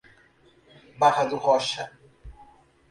Barra 0.97 1.25
do 1.29 1.37
Rocha 1.37 1.91